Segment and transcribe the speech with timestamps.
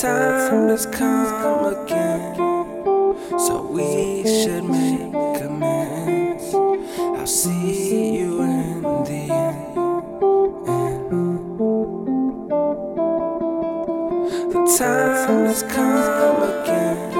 [0.00, 2.34] time has come again,
[3.38, 6.54] so we should make amends.
[6.98, 9.74] I'll see you in the end.
[14.52, 17.12] The time has come again,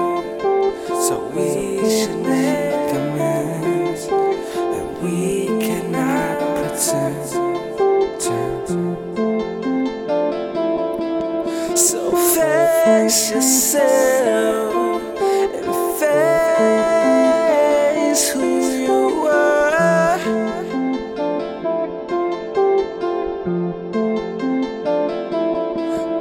[11.75, 18.45] So face yourself and face who
[18.85, 20.19] you are.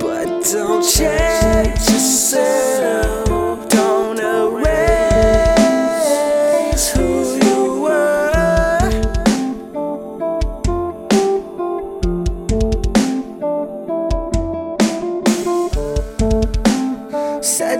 [0.00, 1.23] But don't change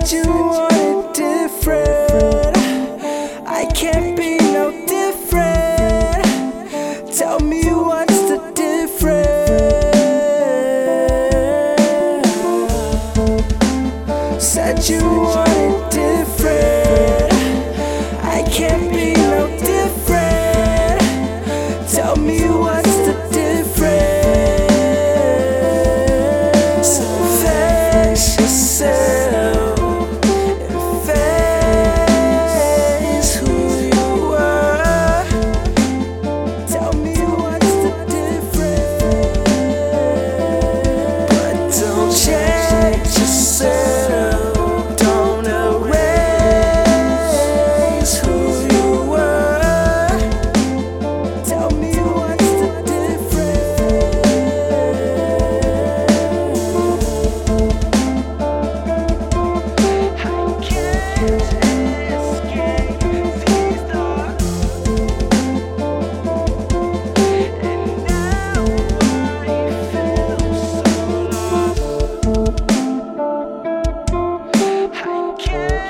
[0.05, 2.56] Said you wanted different.
[3.47, 6.27] I can't be no different.
[7.16, 9.25] Tell me what's the difference.
[14.44, 15.00] Said you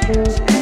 [0.07, 0.54] Thank you.